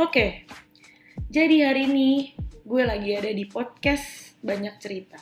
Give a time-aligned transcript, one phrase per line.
[0.00, 0.48] Oke,
[1.28, 2.32] jadi hari ini
[2.64, 5.20] gue lagi ada di podcast Banyak Cerita.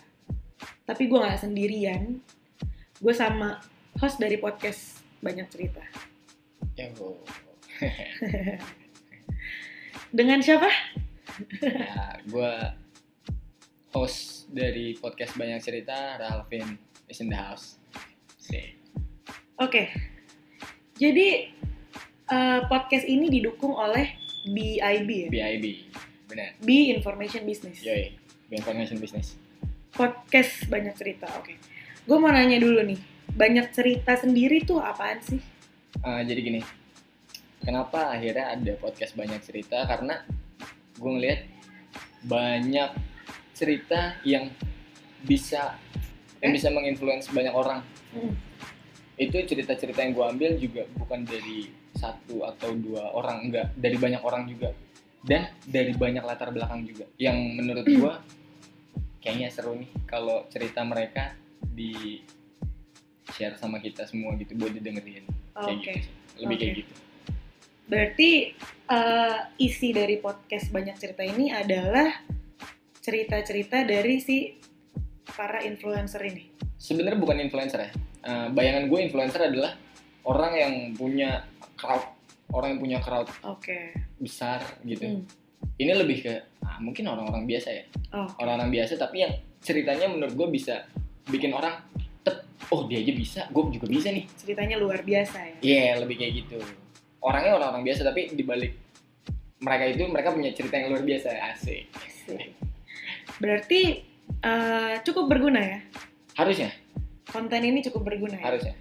[0.87, 2.23] Tapi gue gak sendirian,
[3.03, 3.59] gue sama
[3.99, 5.83] host dari podcast Banyak Cerita.
[6.79, 7.19] Yo.
[10.17, 10.71] Dengan siapa?
[11.59, 12.55] ya, gue
[13.91, 16.79] host dari podcast Banyak Cerita, Ralvin
[17.11, 17.75] is in the house.
[19.61, 19.91] Oke,
[20.95, 21.53] jadi
[22.31, 25.29] eh, podcast ini didukung oleh BIB ya?
[25.29, 25.65] BIB,
[26.27, 26.57] benar.
[26.61, 27.81] B Information Business.
[27.81, 28.17] Yoi,
[28.49, 29.37] B Information Business.
[29.91, 31.53] Podcast Banyak Cerita, oke.
[32.07, 32.97] Gue mau nanya dulu nih,
[33.31, 35.41] Banyak Cerita sendiri tuh apaan sih?
[36.01, 36.61] Eh, jadi gini,
[37.61, 39.85] kenapa akhirnya ada podcast Banyak Cerita?
[39.85, 40.17] Karena
[40.97, 41.41] gue ngeliat
[42.21, 42.91] banyak
[43.57, 44.53] cerita yang
[45.25, 45.77] bisa
[46.41, 46.57] yang Eh?
[46.57, 47.85] bisa menginfluence banyak orang.
[48.13, 48.33] Hmm.
[49.17, 51.69] Itu cerita-cerita yang gue ambil juga bukan dari
[52.01, 54.73] satu atau dua orang, enggak dari banyak orang juga
[55.21, 57.05] dan dari banyak latar belakang juga.
[57.21, 58.13] Yang menurut gue
[59.21, 62.25] kayaknya seru nih kalau cerita mereka di
[63.37, 65.29] share sama kita semua gitu buat didengerin.
[65.53, 65.93] Kayak Oke.
[65.93, 66.09] gitu.
[66.41, 66.81] Lebih kayak Oke.
[66.81, 66.95] gitu.
[67.91, 68.31] Berarti
[68.91, 72.09] eh, isi dari podcast Banyak Cerita ini adalah
[73.01, 74.57] cerita-cerita dari si
[75.37, 76.45] para influencer ini.
[76.81, 77.93] sebenarnya bukan influencer ya.
[78.25, 79.77] Eh, bayangan gue influencer adalah
[80.25, 81.45] orang yang punya
[81.81, 82.05] crowd,
[82.53, 83.97] orang yang punya crowd Oke.
[84.17, 85.01] besar gitu.
[85.03, 85.25] Hmm.
[85.77, 90.33] Ini lebih ke ah, mungkin orang-orang biasa ya, Oh, orang-orang biasa tapi yang ceritanya menurut
[90.33, 90.85] gue bisa
[91.27, 91.81] bikin orang
[92.21, 94.25] tep, oh dia aja bisa, gue juga bisa nih.
[94.37, 95.57] ceritanya luar biasa ya.
[95.61, 96.61] Iya lebih kayak gitu.
[97.21, 98.73] Orangnya orang-orang biasa tapi dibalik
[99.61, 101.85] mereka itu mereka punya cerita yang luar biasa asik.
[103.37, 103.81] Berarti
[104.41, 105.79] eh, cukup berguna ya.
[106.37, 106.73] Harusnya,
[107.29, 108.45] Konten ini cukup berguna ya.
[108.49, 108.75] harusnya.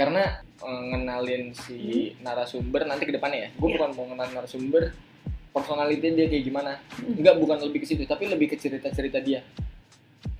[0.00, 1.76] Karena eh, ngenalin si
[2.24, 3.50] narasumber nanti ke depannya ya.
[3.60, 3.76] Gue Iya.
[3.76, 4.84] bukan mau ngenalin narasumber
[5.52, 6.72] personality dia kayak gimana.
[6.96, 7.20] Hmm.
[7.20, 9.44] Enggak, bukan lebih ke situ, tapi lebih ke cerita-cerita dia.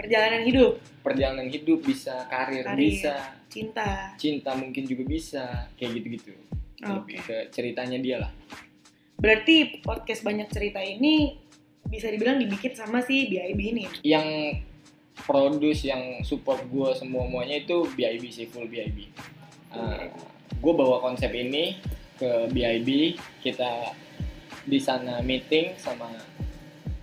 [0.01, 2.79] Perjalanan hidup, Perjalanan hidup bisa, karir, Karir.
[2.81, 4.17] bisa, cinta.
[4.17, 6.33] cinta mungkin juga bisa, kayak gitu-gitu.
[6.81, 6.89] Oke.
[6.89, 8.33] Lebih ke ceritanya dia lah.
[9.21, 11.37] Berarti podcast Banyak Cerita ini
[11.85, 13.83] bisa dibilang dibikin sama si BIB ini.
[13.85, 14.17] ya?
[14.17, 14.29] Yang
[15.21, 19.13] produce, yang support gue semua muanya itu BIB sih, full BIB.
[20.61, 21.79] Gue bawa konsep ini
[22.19, 23.97] ke BIB, kita
[24.67, 26.11] di sana meeting sama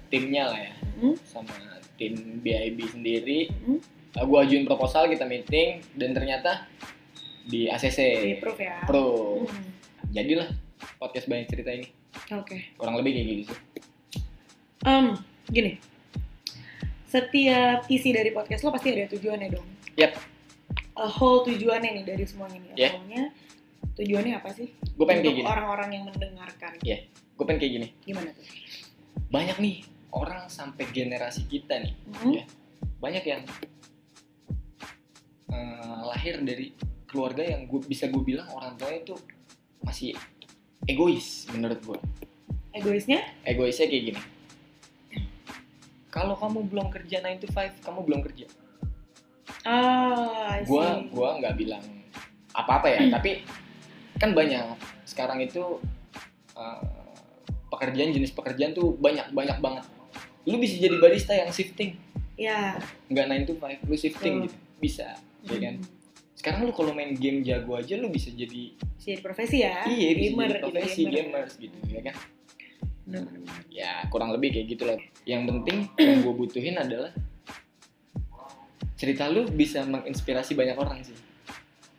[0.07, 1.15] timnya lah ya, Hmm?
[1.25, 1.53] sama
[1.97, 3.49] tim BIB sendiri.
[3.65, 3.79] Hmm?
[4.17, 6.65] gue ajuin proposal, kita meeting, dan ternyata
[7.45, 8.81] di ACC Di approve ya.
[8.89, 9.45] Pro.
[9.45, 9.69] Hmm.
[10.09, 10.49] Jadilah
[10.97, 11.87] podcast banyak cerita ini.
[12.33, 12.73] Oke.
[12.81, 13.59] Kurang lebih kayak gitu sih.
[14.89, 15.05] Em,
[15.47, 15.71] gini.
[17.05, 19.67] Setiap isi dari podcast lo pasti ada tujuannya dong.
[19.95, 20.17] Yap.
[20.97, 22.69] A whole tujuannya nih dari semuanya nih.
[22.75, 22.91] Yeah.
[22.91, 23.23] Awalnya
[23.93, 24.67] tujuannya apa sih?
[24.93, 25.47] Gue pengen kayak Untuk gini.
[25.47, 26.71] orang-orang yang mendengarkan.
[27.37, 27.87] Gue pengen kayak gini.
[28.03, 28.45] Gimana tuh?
[29.27, 29.75] Banyak nih
[30.09, 32.33] orang sampai generasi kita nih Hmm?
[32.33, 32.43] Ya.
[32.97, 33.41] banyak yang
[35.47, 36.73] eh, lahir dari
[37.05, 39.15] keluarga yang gue bisa gue bilang orang tuanya itu
[39.79, 40.17] masih
[40.83, 41.99] egois menurut gue
[42.73, 43.21] Egoisnya?
[43.43, 44.21] egoisnya kayak gini
[46.07, 48.45] kalau kamu belum kerja 9 to 5 kamu belum kerja
[49.63, 50.67] Ah, see.
[50.67, 51.83] gue gua nggak bilang
[52.49, 53.43] apa-apa ya tapi
[54.15, 54.63] kan banyak
[55.03, 55.61] sekarang itu
[56.53, 56.81] eh,
[57.67, 59.85] pekerjaan jenis pekerjaan tuh banyak banyak banget
[60.43, 61.95] lu bisa jadi barista yang shifting
[62.33, 62.77] Ya.
[63.07, 64.45] nggak 9 to 5 lu shifting Betul.
[64.45, 65.07] gitu bisa
[65.43, 65.89] ya kan Hmm.
[66.33, 69.83] sekarang lu kalau main game jago aja lu bisa jadi Bisa jadi profesi ya.
[69.85, 71.13] iya bisa gamer, jadi profesi gamer.
[71.19, 72.15] gamers gitu ya kan
[73.03, 73.57] Bener-bener.
[73.67, 77.09] ya kurang lebih kayak gitu loh yang penting yang gue butuhin adalah
[78.97, 81.13] cerita lu bisa menginspirasi banyak orang sih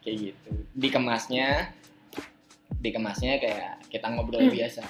[0.03, 1.71] kayak gitu dikemasnya
[2.77, 4.53] dikemasnya kayak kita ngobrol Hmm.
[4.53, 4.83] biasa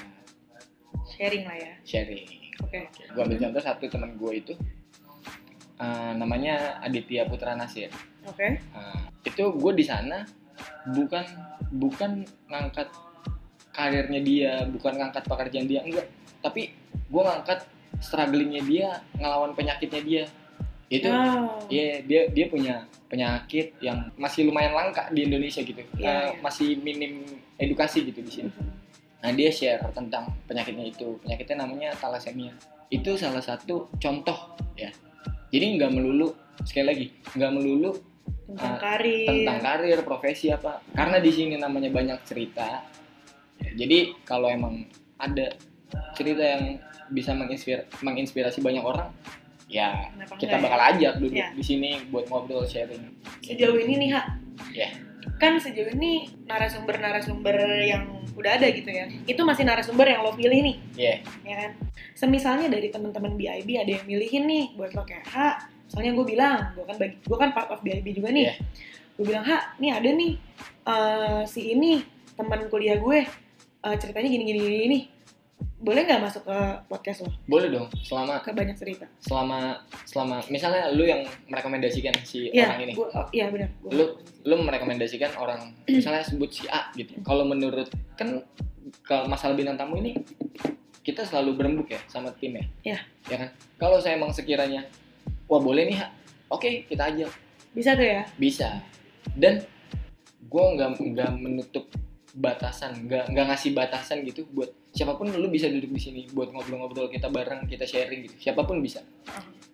[1.09, 1.73] Sharing lah ya.
[1.85, 2.27] sharing
[2.59, 2.81] Oke.
[2.91, 4.53] gue ambil contoh satu teman gue itu
[5.79, 7.89] eh, namanya Aditya Putra Nasir
[8.25, 8.61] Oke.
[8.73, 10.21] Nah, itu gue di sana
[10.91, 11.25] bukan
[11.73, 12.93] bukan ngangkat
[13.73, 16.05] karirnya dia, bukan ngangkat pekerjaan dia enggak,
[16.41, 16.77] tapi
[17.09, 17.65] gue ngangkat
[17.99, 20.25] strugglingnya dia, ngelawan penyakitnya dia.
[20.89, 21.61] Itu Oh.
[21.69, 25.81] Iya, dia dia punya penyakit yang masih lumayan langka di Indonesia gitu.
[25.81, 26.33] Eh, iya.
[26.41, 27.25] Masih minim
[27.61, 28.51] edukasi gitu di sini.
[29.19, 31.21] Nah, dia share tentang penyakitnya itu.
[31.25, 32.55] Penyakitnya namanya thalassemia.
[32.89, 34.89] Itu salah satu contoh ya.
[35.53, 36.33] Jadi nggak melulu
[36.65, 37.07] sekali lagi,
[37.37, 37.93] nggak melulu
[38.49, 39.29] Tentang Ah, karir.
[39.29, 40.81] tentang karir, profesi apa.
[40.97, 42.81] Karena di sini namanya banyak cerita.
[43.61, 44.89] Ya, jadi kalau emang
[45.21, 45.53] ada
[46.17, 46.81] cerita yang
[47.13, 49.13] bisa menginspir menginspirasi banyak orang,
[49.69, 50.87] ya Kenapa kita enggak bakal ya?
[50.91, 51.49] ajak duduk Iya.
[51.53, 53.05] di sini buat ngobrol sharing.
[53.41, 54.23] Sejauh ini nih, Ha.
[54.73, 54.89] Ya.
[55.37, 60.63] kan sejauh ini narasumber-narasumber yang udah ada gitu ya itu masih narasumber yang lo pilih
[60.63, 61.15] nih Iya.
[61.43, 61.71] ya kan
[62.13, 66.59] semisalnya dari teman-teman BIB ada yang milihin nih buat lo kayak ha misalnya gue bilang
[66.73, 68.55] gue kan bagi gue kan part of BIB juga nih Iya.
[69.15, 70.33] gue bilang ha nih ada nih
[70.85, 73.19] eh, si ini teman kuliah gue
[73.81, 75.03] eh, ceritanya gini gini gini nih
[75.89, 79.73] boleh nggak masuk ke podcast lo Boleh dong, selama ke banyak cerita selama
[80.05, 82.93] selama misalnya lu yang merekomendasikan si Iya, orang ini.
[82.93, 83.73] gua, oh, iya benar.
[83.81, 84.05] Gua- Lu
[84.45, 87.17] lu merekomendasikan orang misalnya sebut si A gitu.
[87.23, 88.45] Kalau menurut kan
[89.03, 90.13] kalau masalah bintang tamu ini
[91.01, 92.65] kita selalu berembuk ya sama tim ya.
[92.85, 92.99] Iya.
[93.27, 93.49] Ya kan?
[93.77, 94.85] Kalau saya emang sekiranya
[95.45, 96.05] wah boleh nih.
[96.49, 97.25] Oke, kita aja.
[97.71, 98.23] bisa tuh ya?
[98.37, 98.85] Bisa.
[99.33, 99.65] Dan
[100.45, 101.89] gua nggak nggak menutup
[102.39, 106.55] batasan, nggak nggak ngasih batasan gitu buat siapa pun lu bisa duduk di sini buat
[106.55, 108.49] ngobrol-ngobrol kita bareng, kita sharing gitu.
[108.49, 109.03] Siapa pun bisa.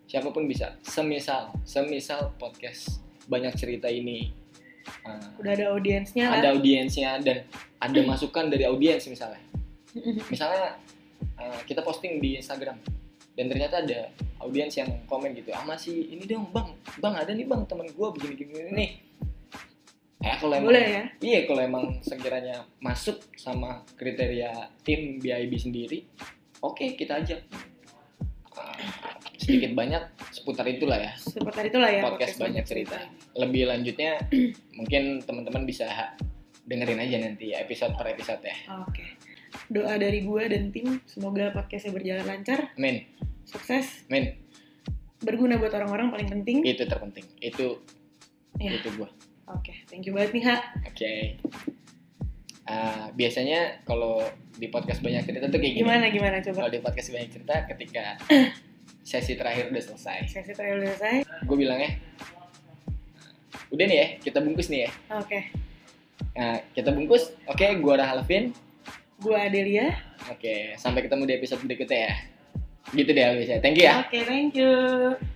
[0.08, 0.80] Siapa pun bisa.
[0.80, 4.28] Semisal, semisal podcast banyak cerita ini
[5.04, 7.48] uh, Udah ada audiensnya ada audiensnya dan
[7.80, 9.40] ada masukan dari audiens misalnya.
[10.32, 10.74] Misalnya
[11.38, 12.74] uh, kita posting di Instagram
[13.38, 14.10] dan ternyata ada
[14.42, 18.08] audiens yang komen gitu, ah masih ini dong bang, bang ada nih bang teman gue
[18.18, 18.90] begini gini nih.
[20.24, 21.02] Eh kalau emang Boleh ya?
[21.20, 24.50] Iya, kalau emang sekiranya masuk sama kriteria
[24.80, 26.08] tim BIB sendiri,
[26.58, 27.44] oke kita ajak.
[28.54, 28.70] Ah,
[29.34, 29.98] sedikit banyak
[30.30, 32.00] seputar itulah ya Seperti itulah ya.
[32.00, 33.02] podcast banyak cerita.
[33.34, 34.22] Lebih lanjutnya
[34.78, 35.90] mungkin teman-teman bisa
[36.62, 38.56] dengerin aja nanti ya episode per episode ya.
[38.80, 39.04] Oke.
[39.66, 43.06] Doa dari gue dan tim, semoga podcastnya berjalan lancar, Amin,
[43.44, 44.34] sukses, amin.
[45.20, 46.56] berguna buat orang-orang paling penting.
[46.62, 47.26] Itu terpenting.
[47.38, 47.82] Itu
[48.54, 48.70] Ya.
[48.72, 49.10] itu gua.
[49.46, 50.56] Oke, thank you banget nih, Ha.
[50.84, 51.12] Oke.
[52.64, 54.24] Ah, biasanya kalau
[54.54, 55.84] di podcast banyak cerita tuh kayak gini.
[55.84, 56.64] Gimana, gimana coba?
[56.64, 58.04] Kalau di podcast banyak cerita ketika
[59.02, 60.18] sesi terakhir udah selesai.
[60.26, 61.16] Sesi trial udah selesai.
[61.44, 61.92] gue bilangnya
[63.68, 65.50] udah nih ya kita bungkus nih ya Oke.
[66.32, 68.44] nah, kita bungkus oke gua Rahel Alvin
[69.18, 69.98] Gue Adelia.
[70.24, 72.14] oke sampai ketemu di episode berikutnya ya
[72.94, 75.33] gitu deh biasanya thank you ya Oke, thank you.